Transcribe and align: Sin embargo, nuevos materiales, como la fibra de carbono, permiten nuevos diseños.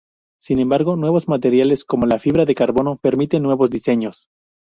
Sin 0.41 0.57
embargo, 0.57 0.95
nuevos 0.95 1.27
materiales, 1.27 1.85
como 1.85 2.07
la 2.07 2.17
fibra 2.17 2.45
de 2.45 2.55
carbono, 2.55 2.97
permiten 2.97 3.43
nuevos 3.43 3.69
diseños. 3.69 4.27